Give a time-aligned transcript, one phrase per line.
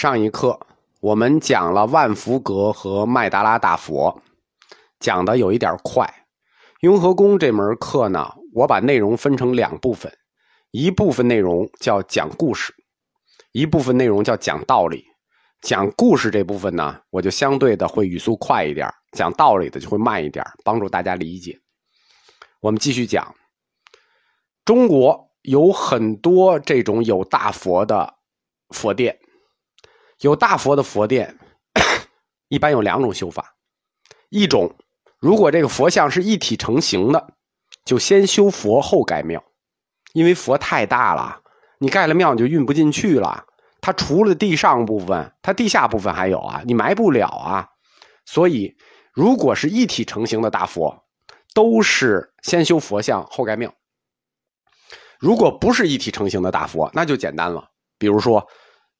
[0.00, 0.58] 上一课
[1.00, 4.22] 我们讲了万福阁和麦达拉大佛，
[4.98, 6.10] 讲的有一点快。
[6.80, 10.10] 雍和宫这门课呢，我把内容分成两部分，
[10.70, 12.72] 一部分内容叫讲故事，
[13.52, 15.04] 一部分内容叫讲道理。
[15.60, 21.60] 讲故事这部分呢，我就相对的会语速快一点；讲道理的就会慢一点，帮助大家理解。
[22.60, 23.34] 我们继续讲，
[24.64, 28.14] 中国有很多这种有大佛的
[28.70, 29.18] 佛殿。
[30.20, 31.38] 有大佛的佛殿，
[32.48, 33.56] 一般有两种修法。
[34.28, 34.74] 一种，
[35.18, 37.34] 如果这个佛像是一体成型的，
[37.84, 39.42] 就先修佛后盖庙，
[40.12, 41.40] 因为佛太大了，
[41.78, 43.46] 你盖了庙你就运不进去了。
[43.80, 47.66] 它除了地上部分，它地下部分还有啊，你埋不了啊。
[48.26, 48.76] 所以，
[49.14, 51.02] 如果是一体成型的大佛，
[51.54, 53.72] 都是先修佛像后盖庙。
[55.18, 58.46] 如果不是一体成型的大佛，那就简单了，比如说。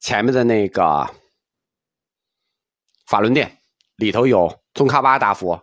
[0.01, 1.09] 前面的那个
[3.07, 3.59] 法轮殿
[3.97, 5.63] 里头有宗喀巴大佛，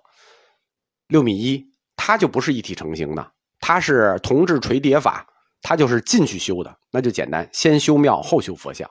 [1.07, 5.27] 六米一，它就不是一体成型的，它是铜制垂叠法，
[5.61, 8.89] 它就是进去修的，那就简单，先修庙后修佛像。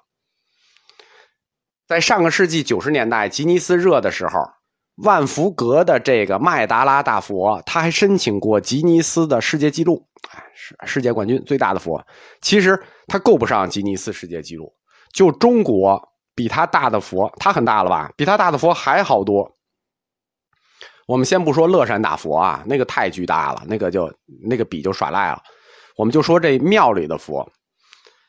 [1.87, 4.41] 在上个世纪九十年代，吉尼斯热的时候，
[4.97, 10.09] 万福阁的这个麦达拉大佛，他还申请过吉尼斯的世界纪录，
[10.53, 12.05] 世世界冠军最大的佛，
[12.41, 14.75] 其实他够不上吉尼斯世界纪录。
[15.17, 18.13] 就中国比他大的佛，他很大了吧？
[18.19, 19.51] 比他大的佛还好多。
[21.07, 25.43] 我们先不说乐山大佛啊，那个太巨大了，那个就那个比就耍赖了。
[25.97, 27.51] 我们就说这庙里的佛，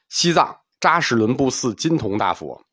[0.07, 2.63] 西藏扎什伦布寺金铜大佛，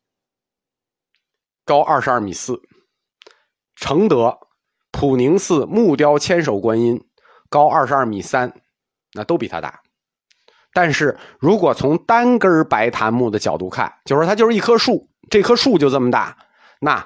[1.65, 2.53] 高二十二米四；
[3.75, 4.39] 承德
[4.91, 7.05] 普宁寺木雕千手观音，
[7.49, 8.61] 高二十二米三，
[9.11, 9.81] 那都比他大。
[10.75, 16.35] 但是如果从单根白檀木的角度看，就是它就是一棵树，这棵树就这么大，
[16.81, 17.01] 那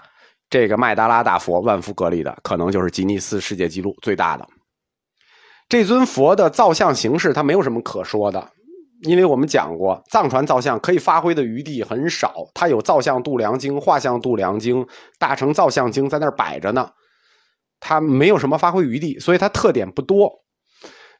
[0.50, 4.47] 这个麦达拉大佛万福格里的可能就是吉尼斯世界纪录最大的。
[5.68, 8.44] 这尊佛的造像形式它没有什么可说的，
[9.03, 14.84] 因为我们讲过藏传造像可以发挥的余地很少，它有造像度量经、画像度量经、
[15.19, 16.90] 大乘造像经在那儿摆着呢，
[17.79, 20.31] 它没有什么发挥余地，所以它特点不多。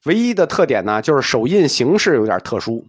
[0.06, 2.86] 唯一的特点呢，就是手印形式有点特殊。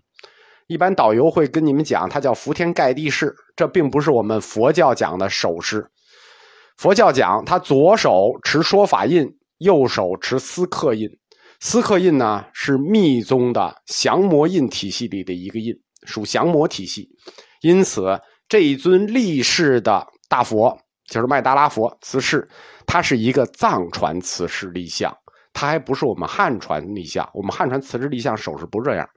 [0.67, 5.85] 一般导游会跟你们讲，它叫伏天盖地式，这并不是我们佛教讲的手势。
[6.77, 9.29] 佛教讲，他左手持说法印，
[9.59, 11.11] 右手持思刻印。
[11.59, 15.75] 思刻印呢，是密宗的降魔印体系里的一个印，
[16.07, 17.07] 属降魔体系。
[17.61, 18.19] 因此，
[18.49, 20.79] 这一尊立式的大佛，
[21.11, 22.49] 就是麦达拉佛慈氏，
[22.87, 25.15] 它是一个藏传慈氏立像。
[25.53, 29.09] 它还不是我们汉传立像，我们汉传瓷质立像手势不是这样。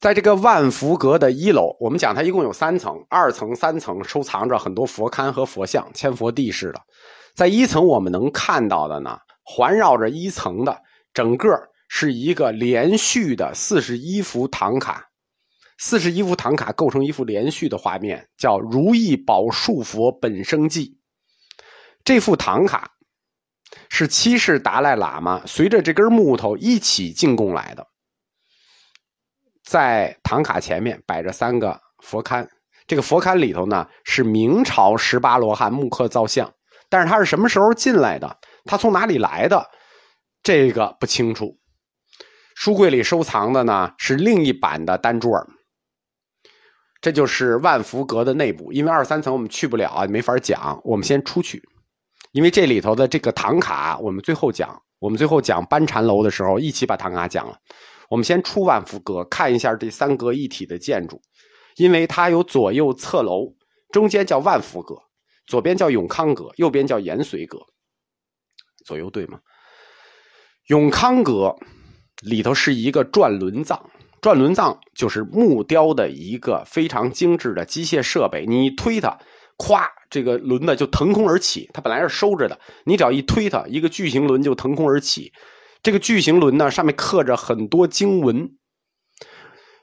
[0.00, 6.80] 在这个万福阁的一楼，我们讲它一共有三层，二层、三层收藏着很多佛龛和佛像，千佛地似的。
[7.34, 10.76] 在一层我们能看到的呢，环绕着一层的
[11.14, 11.48] 整个
[11.88, 15.06] 是一个连续的四十一幅唐卡，
[15.78, 20.88] 四十一幅唐卡构成一幅连续的画面，叫《如意宝树佛本生记》。
[22.04, 22.95] 这幅唐卡。
[23.98, 27.86] 是七世达赖喇嘛随着这根木头一起进贡来的，
[29.64, 32.46] 在唐卡前面摆着三个佛龛，
[32.86, 36.52] 这个佛龛里头呢是明朝十八罗汉木刻造像，
[36.90, 38.36] 但是他是什么时候进来的？
[38.66, 39.66] 他从哪里来的？
[40.42, 41.58] 这个不清楚。
[42.54, 45.46] 书柜里收藏的呢是另一版的单珠儿。
[47.00, 51.62] 这就是万福阁的内部，因为二三层我们去不了啊，没法讲，我们先出去。
[52.36, 57.58] 因为这里头的这个唐卡，我们最后讲，我们最后讲班禅楼的时候，一起把唐卡讲了。
[58.10, 61.18] 我们先出万福阁，看一下这三阁一体的建筑，
[61.76, 63.54] 因为它有左右侧楼，
[63.90, 64.96] 中间叫万福阁，
[65.46, 67.58] 左边叫永康阁，右边叫延绥阁，
[68.84, 69.40] 左右对吗？
[70.66, 71.56] 永康阁
[72.20, 73.82] 里头是一个转轮藏，
[74.20, 79.18] 转轮藏就是木雕的一个非常精致的机械设备，你推它。
[79.58, 81.68] 咵，这个轮子就腾空而起。
[81.72, 85.32] 它本来是收着的，你只要一推它，一个巨型轮就腾空而起。
[85.82, 88.50] 这个巨型轮呢，上面刻着很多经文。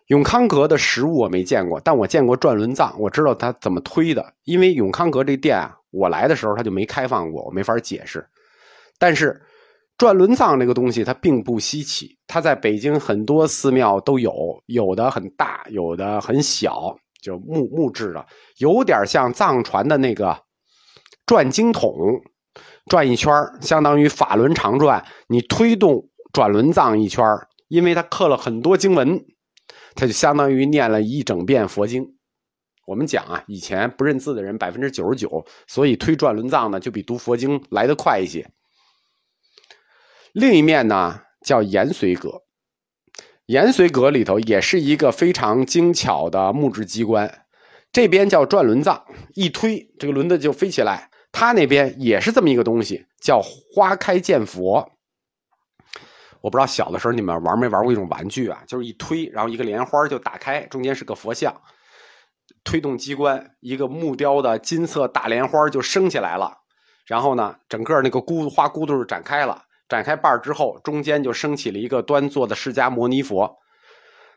[0.08, 4.34] 永康阁的实物我没见过，但我见过转轮藏，我知道它怎么推的。
[4.44, 8.24] 因为永康阁这店啊，我来的时候它就没开放过，我没法解释。
[9.00, 9.42] 但是
[9.98, 14.32] 转轮藏这个东西它并不稀奇，它在北京很多寺庙都有，
[14.66, 16.96] 有的很大，有的很小。
[17.24, 18.24] 就木木质的，
[18.58, 20.38] 有点像藏传的那个
[21.26, 21.96] 转经筒，
[22.88, 25.04] 转一圈相当于法轮常转。
[25.30, 27.26] 你推动转轮藏一圈
[27.70, 29.26] 因为它刻了很多经文，
[29.96, 32.06] 它就相当于念了一整遍佛经。
[32.86, 38.52] 我们讲啊，以前不认字的人百分之九十九，所以推转轮藏呢就比读佛经来得快一些。
[40.34, 42.42] 另一面呢叫延绥阁，
[43.48, 47.46] 延绥阁里头也是一个非常精巧的木质机关，
[47.92, 49.04] 这边叫转轮藏，
[49.36, 51.10] 一推这个轮子就飞起来。
[51.32, 54.92] 它那边也是这么一个东西，叫花开见佛。
[56.42, 61.54] 我不知道小的时候你们玩没玩过一种玩具啊，就是一推，然后一个莲花就打开，中间是个佛像，
[62.64, 66.60] 推动机关，一个木雕的金色大莲花就升起来了。
[67.08, 69.64] 然后呢，整个那个箍花骨朵展开了，
[69.94, 73.50] 展开瓣儿之后，中间就升起了一个端坐的释迦摩尼佛。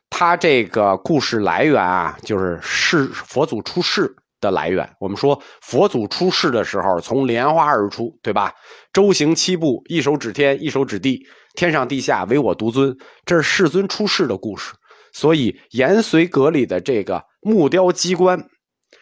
[0.08, 4.14] 他这个故事来源啊，就是世佛祖出世。
[4.38, 8.52] 的来源，我们说佛祖出世的时候从莲花而出，对吧？
[8.92, 12.94] 周行七步，一手指天，一手指地，天上地下唯我独尊，
[13.24, 14.74] 这是世尊出世的故事。
[15.14, 18.38] 所以延绥阁里的这个木雕机关，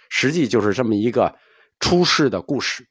[0.09, 1.35] 实际就是这么一个
[1.81, 2.87] 出世的故事。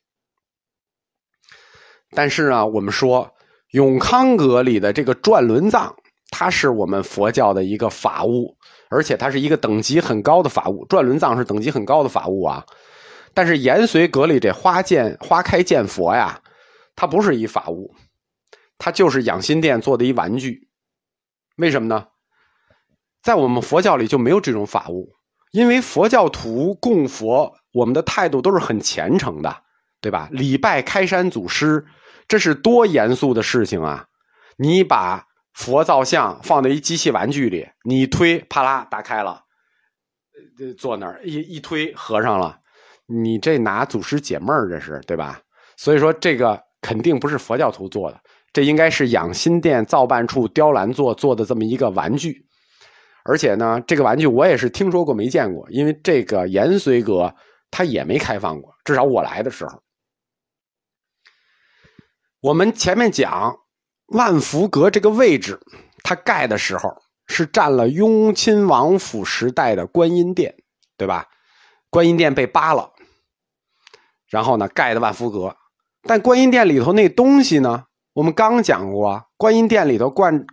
[2.12, 3.34] 但是呢，我们说
[3.74, 5.96] 永康阁里的这个转轮藏，
[6.32, 8.58] 它是我们佛教的一个法物。
[8.90, 12.64] 而且它是一个等级很高的法物，转轮藏是等级很高的法物啊。
[13.34, 16.40] 但是延绥阁里这花见花开见佛呀，
[16.96, 17.92] 它不是一法物，
[18.78, 20.68] 它就是养心殿做的一玩具。
[21.58, 22.06] 为什么呢？
[23.24, 25.10] 在我们佛教里就没有这种法物，
[25.52, 29.58] 因为佛教徒供佛，我们的态度都是很虔诚的，
[30.02, 30.30] 对吧？
[30.32, 31.84] 礼拜开山祖师，
[32.28, 34.06] 这是多严肃的事情啊！
[34.58, 35.26] 你把。
[35.54, 39.40] 佛造像放在一机器玩具里，你推，啪啦打开了，
[40.80, 42.58] 坐那儿一一推合上了，
[43.06, 45.40] 你这拿祖师解闷儿这是对吧？
[45.78, 48.20] 所以说这个肯定不是佛教徒做的，
[48.52, 52.44] 这应该是养心殿造办处雕栏座做的这么一个玩具，
[53.24, 57.32] 而且呢，这个玩具我也是听说过没见过，因为这个延绥阁
[57.70, 59.80] 它也没开放过，至少我来的时候，
[62.44, 63.58] 我们前面讲。
[64.08, 65.60] 万福阁这个位置，
[66.04, 70.54] 它盖的时候是占了雍亲王府时代的观音殿，
[70.98, 71.30] 对吧？
[71.90, 72.92] 观音殿被扒了，
[74.28, 75.56] 然后呢盖的万福阁。
[76.04, 77.86] 但观音殿里头那东西呢？
[78.14, 80.46] 我们刚讲过，观音殿里头灌，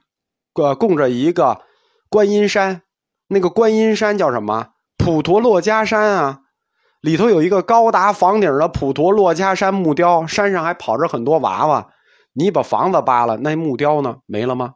[0.54, 1.60] 呃，供着一个
[2.08, 2.82] 观音山，
[3.26, 4.68] 那个观音山叫什么？
[4.96, 6.42] 普陀珞珈山啊，
[7.00, 11.86] 里头有一个高达房顶的普陀珞珈山木雕，山上还跑着很多娃娃。
[12.32, 14.16] 你把房子扒了，那木雕呢？
[14.26, 14.74] 没了吗？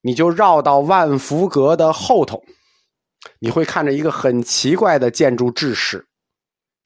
[0.00, 2.42] 你就绕到万福阁的后头，
[3.38, 6.04] 你会看着一个很奇怪的建筑制式。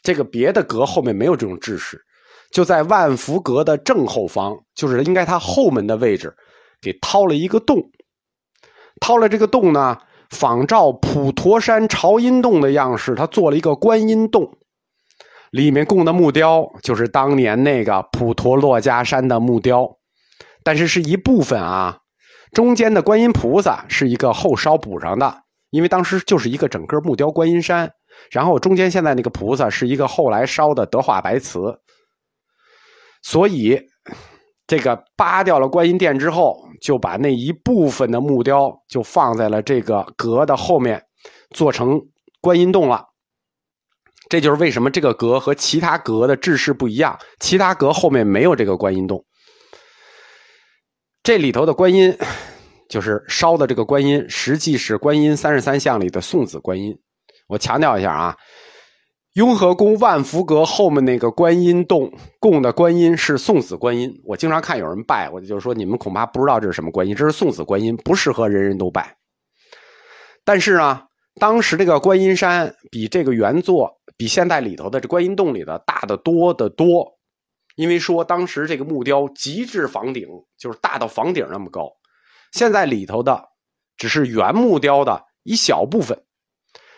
[0.02, 2.04] 这个别的阁后面没有这种制式，
[2.50, 6.36] 就在万福阁的正后方，就是应该它后门的位置，
[6.80, 7.80] 给掏了一个洞。
[9.00, 9.96] 掏了这个洞呢，
[10.30, 14.58] 仿照普陀山朝音洞的样式，他做了一个观音洞。
[15.50, 19.96] 里面供的木雕就是当年那个普陀珞珈山的木雕，
[20.62, 21.98] 但是是一部分啊。
[22.52, 27.92] 中间的观音菩萨是一个后烧补上的，因为当时就是一个整个木雕观音山。
[28.30, 31.78] 然后中间现在那个菩萨是一个后来烧的德化白瓷，
[33.22, 33.78] 所以
[34.66, 41.02] 这个扒掉了观音殿之后，就把那一部分的木雕就放在了这个阁的后面，
[41.50, 42.00] 做成
[42.40, 43.04] 观音洞了。
[44.28, 47.16] 这就是为什么这个阁和其他阁的制式不一样。
[47.38, 49.24] 其他阁后面没有这个观音洞，
[51.22, 52.16] 这里头的观音，
[52.88, 56.98] 就是烧的这个观音，实际是观音三十三相里的送子观音。
[57.46, 58.36] 我强调一下啊，
[59.36, 64.18] 雍和宫万福阁后面那个观音洞供的观音是送子观音。
[64.24, 69.14] 我经常看有人拜，我就说你们恐怕不知道这是什么观音，这是送子观音，不适合人人都拜。
[70.42, 71.02] 但是呢，
[71.38, 74.00] 当时这个观音山比这个原作。
[74.18, 77.18] 比现在里头的这观音洞里的大的多得多，
[77.74, 80.26] 因为说当时这个木雕极致房顶，
[80.56, 81.92] 就是大到房顶那么高。
[82.52, 83.44] 现在里头的
[83.98, 86.18] 只是原木雕的一小部分，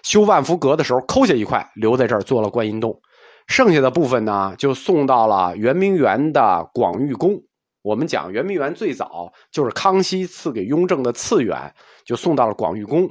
[0.02, 3.00] 修万福阁的时候抠下一块留在这儿做了观音洞，
[3.46, 7.40] 剩下的部分呢就送到了圆明园的广玉宫。
[7.82, 11.74] 我们讲圆明园最早就是康熙赐给雍正的赐园，
[12.04, 13.08] 就送到了广玉宫。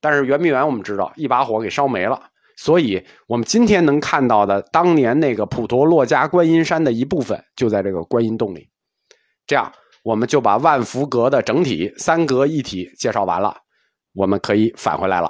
[0.00, 2.20] 但是圆明园我们知道一把火给烧没了。
[2.56, 8.70] 所以，我们今天能看到的当年那个普陀珞珈观音山的一部分，就在这个观音洞里。
[9.44, 9.72] 这样，
[10.04, 13.56] 我们就把万福阁的整体三阁一体介绍完了，
[14.14, 15.28] 我们可以返回来了。